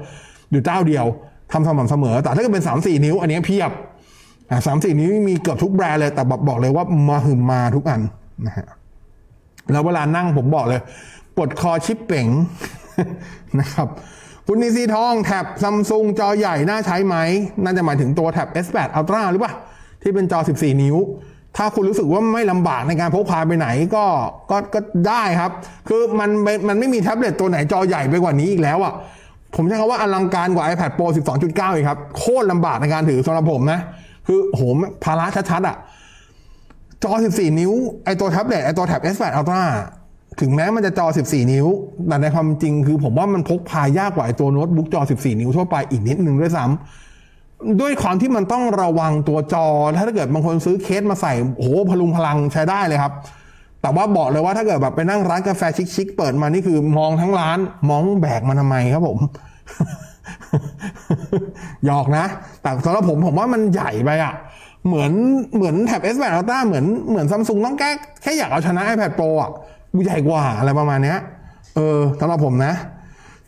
[0.52, 1.06] อยู่เจ้าเดียว
[1.52, 3.72] ทำสม่ำเสมอ แต่ถ้าเกิดเป็น 34 นิ้ว อันนี้เพียบ
[4.50, 8.02] อะ34นิ้วมีเกือบทุกแบรนด์เลยแต่บอกบอกเลยว่ามาหึมมาทุกอัน
[8.48, 8.68] นะฮะ
[9.72, 10.82] แล้วเวลานั่งผมบอกเลย
[11.36, 12.28] ปวดคอชิปเป่ง
[13.60, 13.88] นะครับ
[14.48, 17.16] คุณนีซีทองแท็บซัมซุงจอใหญ่น่าใช้ไหม
[17.64, 19.54] น่าจะหมายถึงตัวแท็บ S8 Ultra หรือเปล่า
[20.02, 20.98] ที่เป็นจอ 14 นิ้ว
[21.58, 24.06] ถ้าคุณรู้สึกว่าไม่ลำบากในการพกพาไปไหนก็
[24.52, 25.52] ก็ก็ได้ครับ
[25.90, 26.30] คือมัน
[26.68, 28.94] มันไม่มีแท็บเล็ตตัวไหนจอใหญ่ไปกว่านี้อีกแล้วอะ
[29.56, 31.08] ผมใช้คำว่าอลังการกว่า iPad Pro
[31.42, 33.80] 12.9 อีกครับ โคตรลำบากในการถือสำหรับผมนะ
[34.28, 34.62] คือโห
[35.04, 35.78] ภาระชัดๆอะ
[37.04, 37.72] จอ 14 นิ้ว
[38.06, 39.64] ไอตัวแท็บเล็ตไอตัวแท็บ S8 Ultra
[40.42, 41.68] ถึงแม้มันจะจอ 14 นิ้ว
[42.08, 53.14] แต่ในความจริงคือผมว่ามันพกพายากกว่าไอตัวโน้ตบุ๊กจอ 14 นิ้วทั่วไปอีกนิดนึงด้วยซ้ำด้วยความที่มันต้องระวังตัวจอ ถ้าเกิดบางคนซื้อเคสมาใส่โอ้โหพลุงพลังใช้ได้เลยครับ
[53.82, 55.62] แต่ว่าบอกเลยว่าถ้าเกิดแบบไปนั่งร้านกาแฟ
[55.96, 57.58] ชิคๆเปิดมานี่คือมองทั้งร้าน
[57.90, 59.20] มองแบกมันทำไมครับผม
[61.86, 62.26] หยอกนะ
[62.62, 64.34] แต่สำหรับผมผมว่ามันใหญ่ไปอะ
[64.88, 65.12] เหมือน
[65.56, 67.90] เหมือนแท็บ S8 Ultra เหมือนเหมือนซัมซุงต้องแก้
[68.22, 69.52] แค่อยากเอาชนะ iPad Pro อะ
[70.06, 71.20] ใหญ่กว่าอะไรประมาณเนี้ย
[71.76, 72.74] เออสำหรับผมนะ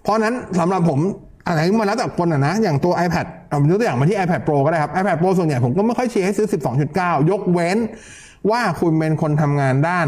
[0.04, 1.00] เพราะนั้นสำหรับผม
[1.48, 6.48] อะไรมาแล้วแต่คนอะนะ อย่างตัว iPad เอายกตัวอย่างมาที่ iPad Pro ก็ได้ครับ iPad Pro ส่วนใหญ่ผมก็ไม่ค่อยเชียร์ให้ซื้อ
[6.90, 7.78] 12.9 ยกเว้น
[8.52, 10.08] ว่าคุณเป็นคนทำงานด้าน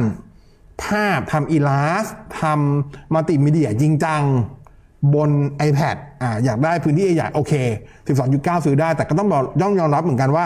[0.83, 2.05] ภาพทำอีลาส
[2.41, 4.23] ทำมัลติมีเดียจริงจัง
[5.15, 5.29] บน
[5.67, 7.53] iPad อ่าอยากได้พื้นที่ใหญ่โอเค
[8.13, 10.45] 12.9 ซื้อได้ แต่ก็ต้องบอกย่อมยอมรับเหมือนกันว่า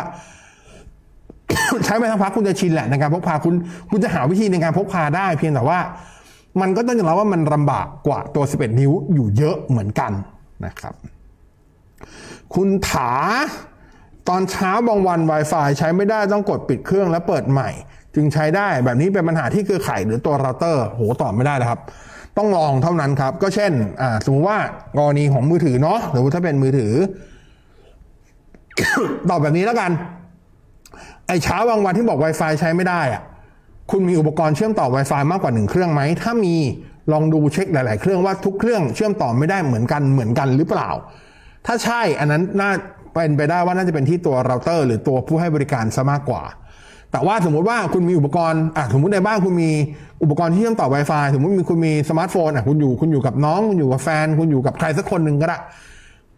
[1.86, 3.53] ใช้ไปสักพักคุณจะชินแหละในการพกพาคุณ
[3.89, 5.79] คุณจะหาวิธีในการพกพาได้ เพียงแต่ว่า
[6.62, 10.12] มันก็ต้องยอมรับว่ามันลำบากกว่าตัว 11 นิ้วอยู่เยอะเหมือนกัน
[10.65, 10.93] นะครับ
[12.55, 13.12] คุณถา
[14.29, 17.69] ตอนเช้าบางวัน Wi-Fi ใช้ไม่ได้ต้องกดปิดเครื่องแล้วเปิดใหม่
[18.15, 21.79] จึงใช้ได้แบบนี้เป็นปัญหาที่เครือข่ายหรือตัวเราเตอร์โหตอบไม่ได้เลยครับ
[22.38, 23.71] ต้องลองเท่านั้นครับ ก็เช่น
[24.25, 24.57] สมมติว่า
[24.97, 26.93] กรณีของมือถือเนาะหรือถ้าเป็นมือถือ
[29.29, 29.91] ตอบแบบนี้แล้วกัน
[31.32, 33.22] อ้เช้าบางวันที่บอก Wi-Fi ใช้ไม่ได้อะ
[33.91, 36.56] คุณมีอุปกรณ์เชื่อมต่อ Wi-Fi มากกว่าหนึ่งเครื่องไหม ถ้ามี
[37.12, 40.89] ลองดูเช็คหลาย ๆ เครื่องว่าทุกเครื่องเชื่อมต่อไม่ได้เหมือนกันเหมือนกันหรือเปล่า
[41.65, 42.72] ถ้าใช่อันนั้นน่า
[43.13, 46.44] เป็นไปได้ว่าน่าจะเป็นที่ตัวเราเตอร์หรือตัวผู้ให้บริการซะมากกว่า
[47.12, 49.70] แต่ว่าสมมุติว่าคุณมีอุปกรณ์อะสมมติในบ้านคุณมี
[50.24, 55.58] อุปกรณ์ที่เชื่อมต่อ Wi-Fi สมมติมีคุณมีสมาร์ทโฟนอะคุณอยู่คุณอยู่กับน้องคุณอยู่กับแฟน คุณอยู่กับใครสักคนหนึ่งก็ได้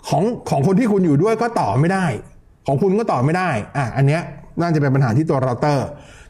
[0.09, 2.05] ของของคนที่คุณอยู่ด้วยก็ต่อไม่ได้
[2.67, 4.21] ของคุณก็ต่อไม่ได้อะอันเนี้ย
[4.61, 5.87] น่าจะเป็นปัญหาที่ตัวเราเตอร์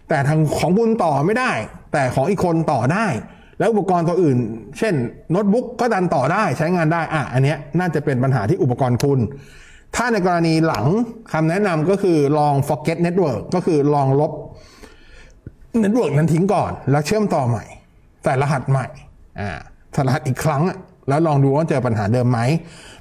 [0.09, 1.51] แต่ทางของคุณต่อไม่ได้
[1.93, 3.05] แต่ของอีกคนต่อได้
[3.59, 4.37] แล้วอุปกรณ์ตัวอื่น
[4.77, 4.93] เช่น
[5.31, 9.19] โน้ตบุ๊กก็ดันต่อได้ใช้งานได้อะอันเนี้ยน่าจะเป็นปัญหาที่อุปกรณ์คุณ
[9.95, 10.85] ถ้าในกรณีหลัง
[11.33, 14.31] คำแนะนำก็คือลอง forget network ก็คือลองลบ
[15.79, 17.65] network นั้นทิ้งก่อน แล้วเชื่อมต่อใหม่
[18.23, 18.87] ใส่รหัสใหม่
[19.39, 19.49] อ่า
[19.93, 20.77] ใส่รหัสอีกครั้งอะ
[21.09, 22.39] แล้วลองดูว่าเจอปัญหาเดิมไหม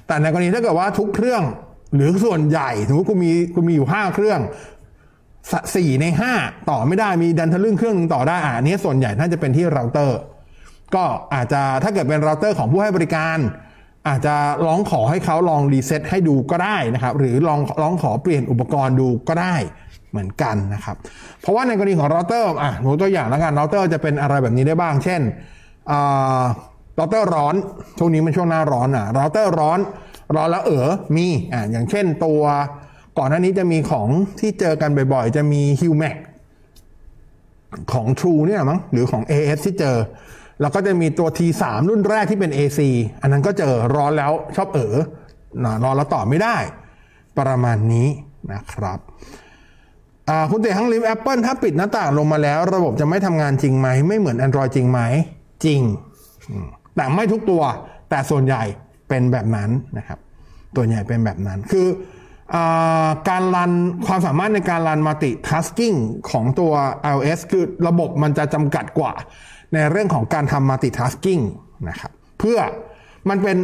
[0.07, 1.43] แต่ในกรณีถ้าเกิดว่าทุกเครื่อง
[1.95, 4.39] หรือส่วนใหญ่สมมติคุณมีคุณมีอยู่ห้าเครื่อง
[5.75, 6.33] สี่ในห้า
[6.69, 10.19] ต่อไม่ได้มีดันทะลึ่งเครื่องหนึงต่อได้อะอันนี้ส่วนใหญ่น่าจะเป็นที่เราเตอร์
[10.95, 11.03] ก็
[11.33, 13.37] อาจจะถ้าเกิดเป็นเราเตอร์ของผู้ให้บริการ
[14.07, 19.55] อาจจะร้องขอให้เขาลอง reset ให้ดูก็ได้นะครับ หรือลองร้องขอเปลี่ยนอุปกรณ์ดูก็ได้
[20.11, 20.95] เหมือนกันนะครับ
[21.41, 25.21] เพราะว่าในกรณีของเราเตอร์อะยกตัวอย่างแล้วกันเราเตอร์จะเป็นอะไรแบบนี้ได้บ้าง เช่น
[26.95, 27.55] เราเตอร์ร้อน
[27.97, 29.79] ช่วงนี้มันช่วงหน้าร้อนอะเราเตอร์ร้อน
[30.35, 32.41] ร้อนแล้วเออมีอ่าอย่างเช่นตัว
[33.17, 34.07] ก่อนหน้านี้จะมีของ
[34.39, 36.15] ที่เจอกันบ่อยๆ จะมี h u m a c
[37.93, 39.97] ของ True เนี่ยมั้งหรือของ AS ที่เจอ
[40.61, 42.79] แล้วก็จะมีตัว T3 รุ่นแรกที่เป็น AC
[43.21, 44.95] อันนั้นก็เจอร้อนแล้วชอบเออ
[45.63, 46.57] ร้อนแล้วต่อไม่ได้
[47.39, 48.07] ประมาณนี้
[48.53, 48.99] นะครับ
[50.51, 54.99] คุณเตะทั้งลิฟ Apple ถ้าปิดหน้าต่างลงมาแล้ว ระบบจะไม่ทำงานจริงไหม ไม่เหมือน Android จริงไหม
[55.65, 55.81] จริง
[56.95, 57.61] แต่ไม่ทุกตัว
[58.09, 58.63] แต่ส่วนใหญ่
[59.09, 60.19] เป็นแบบนั้นนะครับ
[60.75, 61.87] ตัวใหญ่เป็นแบบนั้นคือ
[63.29, 63.71] การ run
[64.07, 65.93] ความสามารถในการ run multitasking
[66.31, 66.71] ของตัว
[67.11, 69.13] iOS คือระบบมันจะจำกัดกว่า
[69.73, 71.39] ในเรื่องของการทำ multitasking
[71.89, 72.59] นะครับเพื่อ
[73.29, 73.57] มันเป็น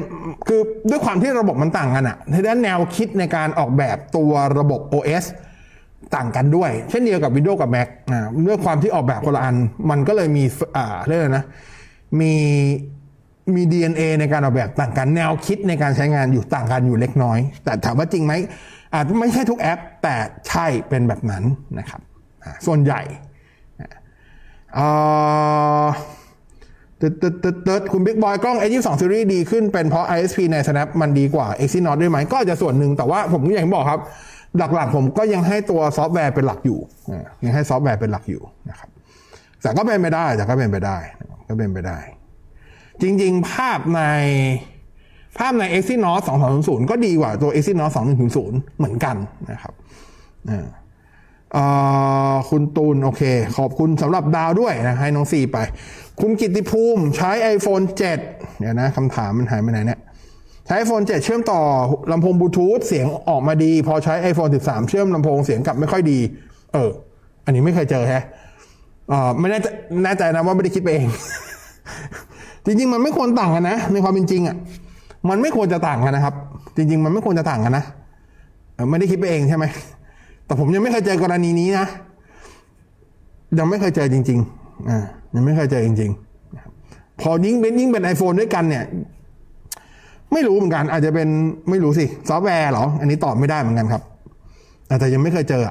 [0.48, 5.26] คือด้วยความที่ระบบมันต่างกันอะในด้านแนวคิดในการออกแบบตัวระบบ OS
[6.16, 9.56] ต่างกันด้วย เช่นเดียวกับ Windows กับ Mac นะด้วยความที่ออกแบบคนละอัน
[9.90, 10.44] มันก็เลยมี
[10.78, 11.46] อ่าเรียกอะไรนะ
[12.20, 12.34] มี
[13.58, 18.34] มี DNA ในการออกแบบต่างกันแนวคิดในการใช้งานอยู่ต่างกันอยู่เล็กน้อย แต่ถามว่าจริงไหม
[18.94, 20.16] อาจไม่ใช่ทุกแอป แต่
[20.48, 21.44] ใช่เป็นแบบนั้น
[21.80, 22.02] นะครับ
[22.66, 23.02] ส่วนใหญ่
[24.78, 25.88] อ่า
[27.02, 34.02] ตึ๊ดตึ๊ดตึ๊ดตึ๊ดคุณบิ๊กบอยกล้อง S22 Series ดีขึ้นเป็นเพราะ ISP ใน Snap มันดีกว่า Exynos ด้วยไหมก็อาจจะส่วนหนึ่งแต่ว่าผมก็อย่างที่บอกครับ
[34.76, 36.80] หลักๆผมก็ยังให้ตัวซอฟต์แวร์เป็นหลักอยู่
[37.46, 38.90] ยังให้ซอฟต์แวร์เป็นหลักอยู่นะครับ
[39.62, 40.98] แต่ก็เป็นไปได้แต่ก็เป็นไปได้
[41.48, 42.00] ก็เป็นไปได้
[43.02, 44.02] จริง ๆ ภาพใน
[45.38, 46.22] ภาพใน Exynos
[46.56, 47.92] 2200 ก็ดีกว่าตัว Exynos
[48.36, 49.16] 2100 เหมือนกัน
[49.52, 49.74] นะครับ
[52.50, 53.22] คุณตูน โอเค
[53.58, 55.58] ขอบคุณสำหรับดาวด้วยนะ ให้น้องซีไป
[56.22, 60.00] คุณกิติภูมิใช้ iPhone 7 เดี๋ยวนะคำถามมันหายไปไหนเนี่ย
[60.66, 61.62] ใช้ iPhone 7 เชื่อมต่อ
[62.12, 66.20] ลำโพงบลูทูธเสียงออกมาดี พอใช้ iPhone 13 เชื่อมลำโพงเสียงกลับไม่ค่อยดี
[66.74, 66.90] เออ
[67.46, 68.24] อันนี้ไม่เคยเจอแฮะ
[69.40, 69.68] ไม่แน่ใจ
[70.04, 71.08] แน่ใจนะว่าไม่ได้คิดไปเอง
[72.70, 74.56] จริง ๆ มันไม่ควรต่างกันนะ ในความเป็นจริงอะ
[75.30, 76.36] มันไม่ควรจะต่างกันนะครับ
[76.78, 77.86] จริง ๆ มันไม่ควรจะต่างกันนะ
[78.90, 79.66] ไม่ได้คิดไปเองใช่ไหม
[80.46, 81.86] แต่ผมยังไม่เคยเจอกรณีนี้นะ
[83.60, 85.00] ยังไม่เคยเจอจริง ๆอ่า
[85.36, 86.12] ยังไม่เคยเจอจริง
[86.66, 88.84] ๆ พอยิ่งเป็นยิ่งเป็น iPhone ด้วยกันเนี่ย
[90.34, 91.28] ไม่รู้เหมือนกัน อาจจะเป็น
[91.70, 94.02] ไม่รู้สิซอฟต์แวร์หรอ อันนี้ตอบไม่ได้เหมือนกันครับ
[95.00, 95.64] แต่ยังไม่เคยเจอ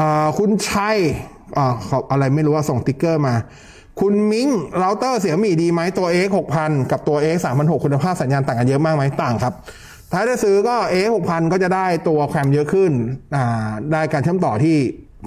[0.00, 0.96] อ่าคุณชัย
[1.56, 1.72] อ่า
[2.10, 3.34] อะไรไม่รู้ว่าส่งสติกเกอร์มา
[4.00, 6.28] คุณมิ้งเราเตอร์ Xiaomi ดีไหมตัว AX
[6.60, 9.54] 6000 กับตัว X 3600คุณภาพสัญญาณต่างกันเยอะมากไหมต่างครับ
[10.12, 12.92] ถ้าได้ซื้อก็ X 6000 ก็จะได้ตัวแคมเยอะขึ้น
[13.92, 14.76] ได้การเชื่อมต่อที่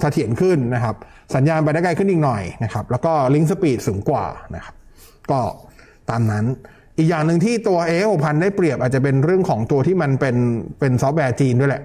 [0.00, 0.94] เสถียรขึ้นนะครับ
[1.34, 4.24] สัญญาณไปได้ไกลขึ้นอีกหน่อยนะครับ แล้วก็ลิงก์สปีดสูงกว่า
[4.54, 4.74] นะครับ
[5.30, 5.40] ก็
[6.10, 6.44] ตามนั้น
[6.98, 10.36] อีกอย่างหนึ่งที่ตัว A 6 0 0ได้เปรียบอาจจะเป็นเรื่องของตัวที่มันเป็น
[10.80, 11.82] เป็นซอฟต์แวร์จีนด้วยแหละ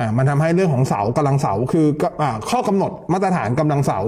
[0.00, 1.86] อ่ามันทำให้เรื่องของเสากำลังเสาคือ
[2.22, 4.00] อ่าข้อกำหนดมาตรฐานกำลังเสา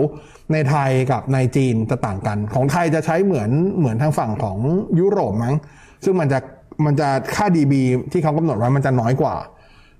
[0.53, 4.59] ในไทยกับในจีนจะต่างกัน ของไทยจะใช้เหมือนเหมือนทางฝั่งของ
[5.01, 5.55] ยุโรปมั้ง
[6.05, 6.39] ซึ่งมันจะ
[6.85, 7.75] มันจะค่า dB
[8.13, 9.35] ที่เขากำหนดไว้มันจะน้อยกว่า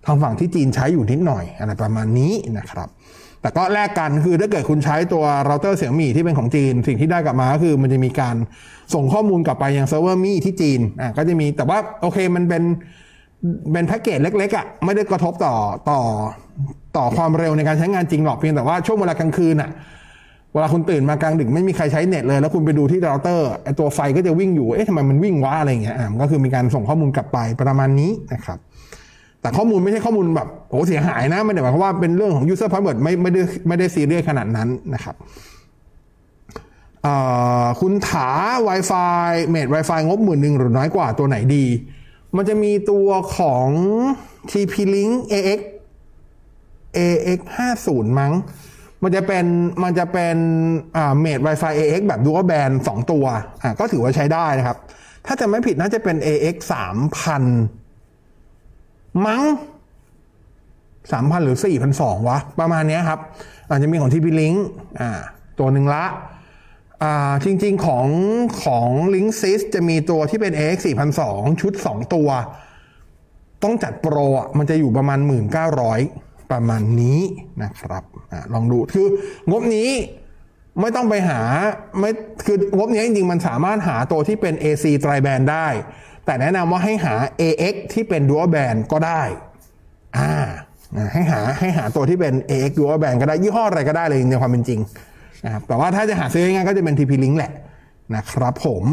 [0.07, 2.89] ทางฝั่งที่จีนใช้อยู่นิดหน่อยอะไรประมาณนี้นะครับ
[3.41, 8.37] แต่ก็แลกกันคือถ้าเกิดคุณใช้ตัวเราเตอร์ Xiaomi ที่เป็นของจีน สิ่งที่ได้กลับมาก็คือมันจะมีการ
[8.95, 12.63] ส่งข้อมูลกลับไปยังเซิร์ฟเวอร์ Mi ที่จีนอะก็จะมีแต่ว่าโอเคมันเป็น
[13.73, 15.55] เป็นแพ็กเกจเล็กๆอะไม่ได้กระทบต่อ
[15.91, 16.01] ต่อ
[16.97, 19.71] ต่อความเร็วในการใช้งานจริงหรอกเพียงแต่ว่าช่วงเวลากลางคืนอะ
[20.53, 28.59] เวลาคุณตื่นมากลางดึกไม่มีใครใช้เน็ตเลย แล้วคุณไปดูที่เราเตอร์ไอตัวไฟก็จะวิ่งอยู่เอ๊ะทำไมมันวิ่งวะอะไรเงี้ยอะมันก็คือมีการส่งข้อมูลกลับไปประมาณนี้นะครับ
[29.41, 35.15] แต่ข้อมูลไม่ใช่ข้อมูลแบบโอ้เสียหายนะไม่ได้หมายความว่าเป็นเรื่องของ user password ไม่ไม่ได้ไม่ได้ซีเรียสขนาดนั้นนะครับ
[37.81, 38.29] คุณถา
[38.69, 41.65] Wi-Fi เมด Wi-Fi งบหมื่นหนึ่งหรือน้อยกว่าตัวไหนดี
[42.37, 43.69] มันจะมีตัวของ
[44.51, 45.61] TP-Link AX
[46.97, 47.41] AX
[47.79, 48.33] 50มั้ง
[49.03, 49.45] มันจะเป็น
[49.83, 50.37] มันจะเป็น
[50.97, 53.25] อ่าเมด Wi-Fi AX แบบ dual band สองตัว
[53.63, 54.79] อ่าก็ถือว่าใช้ได้นะครับ
[55.27, 56.57] ถ้าจะไม่ผิดน่าจะเป็น AX
[57.53, 59.43] 3000 มั้ง
[61.13, 63.21] สามพันหรือสี่พันสองวะ ประมาณนี้ครับ
[63.69, 64.53] อาจจะมีของทีพีลิง
[65.01, 65.11] อ่า
[65.59, 66.05] ตัวหนึ่งละ
[67.45, 68.07] จริงๆของ
[68.65, 70.79] ของ l i n k ซิสจะมีตัวที่เป็น AX
[71.21, 72.29] 4002 ชุด 2 ตัว
[73.63, 75.19] ต้องจัดโปรอะมันจะอยู่ประมาณ
[75.85, 77.21] 1,900 ประมาณนี้
[77.63, 79.07] นะครับอลองดูคือ
[79.51, 79.91] งบนี้
[80.81, 81.41] ไม่ต้องไปหา
[81.99, 82.11] ไม่
[82.47, 85.69] คืองบนี้จริงๆ มันสามารถหาตัวที่เป็น AC ไตรแบนได้
[86.25, 89.23] แต่แนะนำว่าให้หา AX ที่เป็น Dual Band ก็ได้
[90.19, 90.33] อ่า
[91.13, 94.81] ให้หาให้หาตัวที่เป็น AX Dual Band ก็ได้ยี่ห้ออะไรก็ได้เลยในความเป็นจริง
[95.47, 97.53] นะครับแต่ว่าถ้าจะหาซื้อง่ายก็จะเป็น TP Link แหละ
[98.17, 98.85] นะครับผม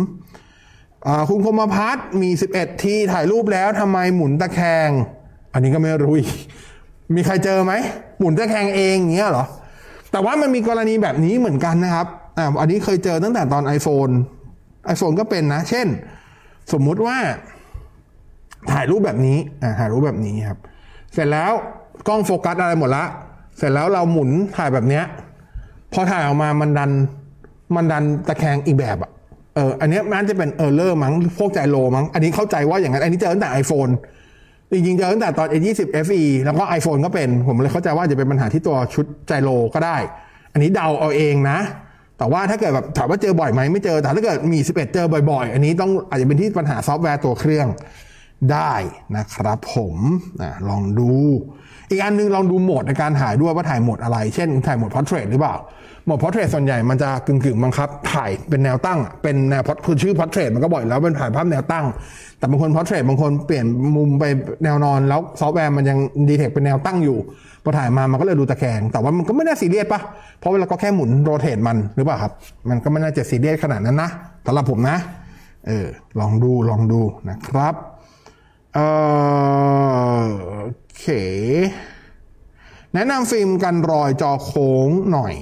[1.29, 4.89] คุณคมพัฒน์มี 11 ที่ถ่ายรูปแล้วทำไมหมุนตะแคง
[5.53, 6.31] อันนี้ก็ไม่รู้อีก
[7.15, 7.73] มีใครเจอไหม
[8.19, 9.45] หมุนตะแคงเองเงี้ยเหรอ
[10.11, 14.13] แต่ว่ามันมีกรณีแบบนี้เหมือนกันนะครับอ่าอันนี้เคยเจอตั้งแต่ตอน iPhone
[14.93, 15.87] iPhone ก็เป็นนะ เช่น
[16.73, 17.17] สมมุติว่า
[18.71, 20.59] ถ่ายรูปแบบนี้อ่าถ่ายรูปแบบนี้ครับ
[21.13, 21.51] เสร็จแล้ว
[22.07, 23.05] กล้องโฟกัสอะไรหมดละ
[23.57, 25.03] เสร็จแล้วเราหมุนถ่ายแบบเนี้ย
[25.93, 26.91] พอถ่ายออกมามันดัน
[27.75, 29.11] มันดันตะแคงอีกแบบอะ
[29.55, 33.91] เอออันนี้มันจะเป็น error มั้งพวก gyro มั้งอันนี้เข้าใจว่าอย่างนั้น อันนี้เจอตั้งแต่ iPhone
[34.71, 39.97] จริงๆเจอตั้งแต่ตอน S20 FE แล้วก็ iPhone ก็เป็น ผมเลยเข้าใจว่าจะเป็นปัญหาที่ตัวชุด gyro ก็ได้
[40.53, 41.59] อันนี้เดาเอาเองนะ
[42.17, 47.67] แต่ว่าถ้าเกิดแบบถามว่าเจอบ่อยไหมไม่เจอแต่ถ้าเกิด Mi 11 เจอบ่อยๆ อันนี้ต้องอาจจะเป็นที่ปัญหาซอฟต์แวร์ตัวเครื่อง
[48.51, 48.73] ได้
[49.17, 49.95] นะครับผม
[50.41, 51.13] อลองดู
[51.89, 55.55] อีกอันนึงลองดูโหมดในการถ่ายด้วยว่าถ่ายโหมดอะไร เช่น ถ่ายโหมด portrait หรือเปล่า
[56.05, 61.85] โหมด portrait ส่วนใหญ่มันจะกึ่งๆบังคับ ถ่ายเป็นแนวตั้ง เป็นแนวคือชื่อ portrait มันก็บอกแล้วเป็นถ่ายภาพแนวตั้ง
[62.37, 63.65] แต่บางคน portrait บางคนเปลี่ยน
[63.95, 64.23] มุมไป
[64.63, 65.97] แนวนอน แล้วซอฟต์แวร์มันยัง
[66.29, 67.17] detect เป็นแนวตั้งอยู่
[67.63, 70.01] พอถ่ายมามันก็เลยดูตะแคงแต่ว่ามันก็ไม่น่าซีเรียสปะ
[70.39, 72.33] เพราะเวลาก็แค่หมุน rotate มันหรือเปล่าครับ
[72.69, 74.09] มันก็ไม่น่าจะซีเรียสขนาดนั้นนะ
[74.45, 74.97] สำหรับผมนะ
[75.67, 75.87] เออ
[76.19, 77.75] ลองดูลองดูนะครับ
[78.75, 78.81] โอ
[80.97, 81.05] เค
[82.93, 85.35] แนะนำฟิล์มกันรอยจอโค้งหน่อย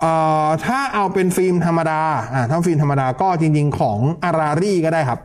[0.00, 0.12] เอ่
[0.46, 2.02] อถ้าเอาเป็นฟิล์มธรรมดา
[2.34, 5.20] อ่าถ้าฟิล์มธรรมดาก็จริง ๆ ของ Araree ก็ได้ครับ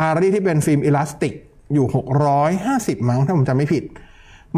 [0.00, 1.34] Araree ที่เป็นฟิล์ม elastic
[1.74, 1.86] อยู่
[2.46, 3.84] 650 มั้งถ้าผมจำไม่ผิด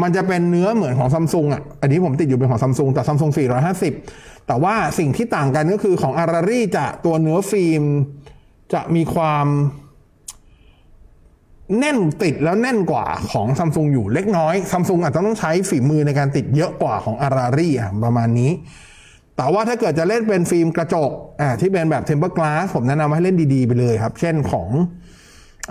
[0.01, 3.31] มันจะเป็นเนื้อเหมือนของซัมซุงอะ อันนี้ผมติดอยู่เป็นของซัมซุงแต่ซัมซุง
[3.89, 7.83] 450 แต่ว่าสิ่งที่ต่างกันก็คือของ Araree จะตัวเนื้อฟิล์ม
[8.73, 9.47] จะมีความ
[11.79, 18.51] แน่นติดแล้วแน่นกว่าของซัมซุงอยู่เล็กน้อยซัมซุงอาจจะต้องใช้ฝีมือในการติดเยอะกว่าของ Araree อะประมาณนี้
[19.37, 24.69] แต่ว่าถ้าเกิดจะเล่นเป็นฟิล์มกระจกอ่าที่เป็นแบบ tempered glass ผมแนะนำให้เล่นดีๆ ไปเลยครับ เช่นของ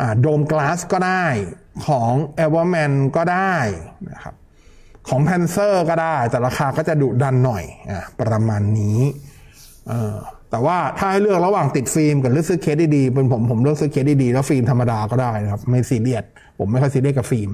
[0.01, 1.25] อ่า Dome Glass ก็ได้
[1.87, 3.55] ของเอเวอร์แมนก็ได้
[4.11, 4.35] นะครับ
[5.09, 8.99] ของ Panzer ก็ได้ แต่ราคาก็จะดุดันหน่อยอ่าประมาณนี้
[10.51, 16.25] แต่ว่าถ้าให้เลือกระหว่างติดฟิล์มกับเลือกซื้อเคสดีๆเป็นผมผมเลือกซื้อเคสดีๆแล้วฟิล์มธรรมดาก็ได้นะครับไม่ซีเรียส
[16.59, 17.49] ผมไม่ค่อยซีเรียสกับฟิล์ม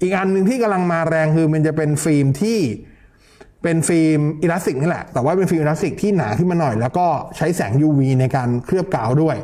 [0.00, 2.58] อีกอันหนึ่งที่กำลังมาแรงคือมันจะเป็นฟิล์มที่
[3.62, 7.06] เป็นฟิล์ม elastic นี่แหละ แต่ว่าเป็นฟิล์ม elastic ที่หนาขึ้นมาหน่อย แล้วก็
[7.36, 9.36] ใช้แสง UV ในการเคลือบกาวด้วย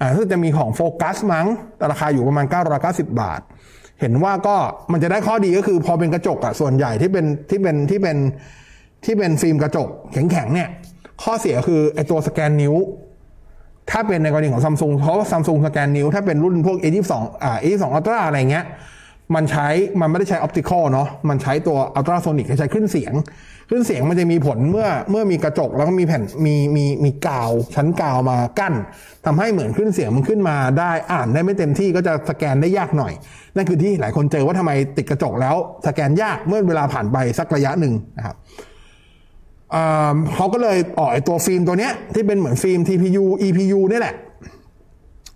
[0.00, 1.46] อ่าซึ่งจะมีของโฟกัสมั้ง
[1.90, 2.46] ราคาอยู่ประมาณ
[2.82, 3.40] 990 บาท
[4.00, 4.56] เห็นว่าก็
[4.92, 8.16] มันจะได้ข้อดีก็คือพอเป็นกระจกอะส่วนใหญ่ที่เป็นที่เป็นที่เป็น
[9.04, 10.68] ที่เป็นฟิล์มกระจกแข็งๆเนี่ย
[11.22, 12.74] ข้อเสียคือไอตัวสแกนนิ้ว
[13.90, 18.64] ถ้าเป็นในกรณีของซัมซุงเพราะว่าซัมซุงสแกนนิ้ว ถ้าเป็นรุ่นพวก S22 อ่า S22 Ultra อะไรเงี้ย
[19.34, 19.68] มันใช้
[20.00, 23.12] มันไม่ได้ใช้ optical เนาะ มันใช้ตัวอัลตราโซนิกใช้คลื่นเสียง
[23.68, 28.74] คลื่นเสียงมันจะมีผลเมื่อเมื่อมีกระจกแล้วก็มีแผ่นมีมีมีกาว ชั้นกาวมากั้น
[29.26, 33.12] ทำให้เหมือนคลื่นเสียงมันขึ้นมาได้อ่านได้ไม่เต็มที่ก็จะสแกนได้ยากหน่อย
[33.56, 35.56] นั่นคือที่หลายคนเจอว่าทำไมติดกระจกแล้ว
[35.86, 38.36] สแกนยากเมื่อเวลาผ่านไปสักระยะหนึ่งนะครับ
[40.34, 44.14] เขาก็เลยออกไอตัวฟิล์มตัวเนี้ยที่เป็นเหมือนฟิล์ม TPU EPU นี่แหละ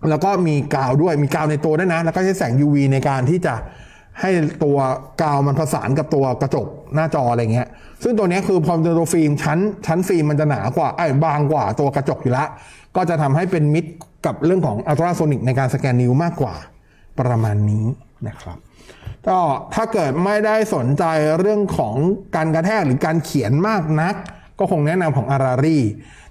[0.09, 3.53] แล้วก็มีกาวด้วยมีกาวในตัวด้วยนะ แล้วก็ใช้แสง UV ในการที่จะ
[4.21, 4.29] ให้
[4.63, 4.77] ตัว
[5.21, 7.67] กาวมันผสานกับตัวกระจกหน้าจออะไรเงี้ย
[8.03, 12.47] ซึ่งตัวนี้คือพอเป็นตัวฟิล์มชั้น ชั้นฟิล์มมันจะหนากว่าไอ้บางกว่าตัวกระจกอยู่แล้ว
[12.95, 13.85] ก็จะทำให้เป็นมิตร
[14.25, 16.55] กับเรื่องของอัลตราโซนิกในการสแกนนิ้วมากกว่า
[17.19, 17.85] ประมาณนี้
[18.27, 18.57] นะครับ
[19.27, 19.39] ก็
[19.73, 21.03] ถ้าเกิดไม่ได้สนใจ
[21.39, 21.95] เรื่องของ
[22.35, 24.15] การกระแทกหรือการเขียนมากนัก
[24.59, 25.79] ก็คงแนะนำของอารารี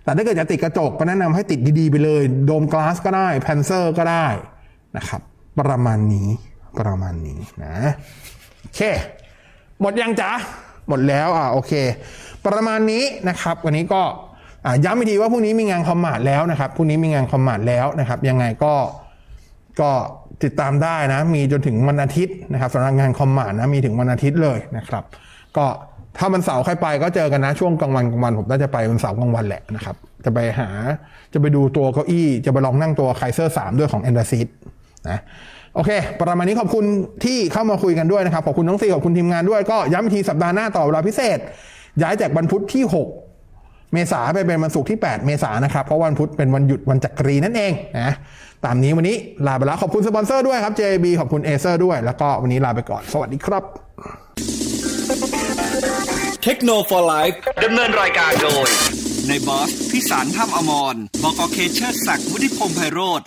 [0.04, 4.26] แต่ถ้าเกิดจะติดกระจกก็แนะนำให้ติดดีๆไปเลย โดมกลาสก็ได้แพนเซอร์ก็ได้
[4.96, 5.20] นะครับ
[5.60, 6.28] ประมาณนี้
[6.78, 7.74] ประมาณนี้นะ
[8.60, 8.80] โอเค
[9.80, 10.32] หมดยังจ๊ะ
[10.88, 11.72] หมดแล้วอ่าโอเค
[12.46, 14.02] ประมาณนี้นะครับ วันนี้ก็
[14.84, 18.74] ย้ำอีกทีว่าพรุ่งนี้มีงานคอมมาดแล้วนะครับพรุ่งนี้มีงานคอมมาดแล้วนะครับ ยังไงก็
[19.80, 19.90] ก็
[20.44, 25.04] ติดตามได้นะ มีจนถึงวันอาทิตย์นะครับสำหรับงานคอมมาร์ตนะมีถึงวันอาทิตย์เลยนะครับ
[25.56, 25.66] ก็
[26.18, 30.68] ถ้ามันเสาร์ใครไปก็เจอกันนะช่วงกลางวันกลางวันผมน่าจะไปวันเสาร์กลางวันแหละนะครับ จะไปหา
[31.32, 34.48] จะไปดูตัวเก้าอี้ จะไปลองนั่งตัวไคเซอร์สามด้วยของ AndaSeat
[35.10, 35.20] นะ
[35.74, 36.84] โอเค ประมาณนี้ขอบคุณ
[37.24, 41.38] ที่เข้ามาคุยกันด้วยนะครับ ขอบคุณน้องซีขอบคุณทีมงานด้วยก็ย้ำทีสัปดาห์หน้าต่อเวลาพิเศษ
[42.02, 42.84] ย้ายจากวันพุธที่
[43.38, 48.14] 6 เมษาไปเป็นวันศุกร์ที่ 8 เมษานะครับ เพราะวันพุธเป็นวันหยุดวันจักรีนั่นเองนะ
[48.66, 53.62] ตามนี้วันนี้ลาไปแล้วขอบคุณสปอนเซอร์ด้วยครับ JB ขอบคุณ a อ e r ด้วย แล้วก็วันนี้ลาไปก่อน สวัสดีครับ
[56.44, 57.28] เทคโนโลยี
[57.64, 58.68] ดำเนินรายการโดย
[59.28, 63.20] ในบอสพิสารถ้ำอมรบกเคเชอร์ศักดิ์วุฒิพงษ์ไพโรธ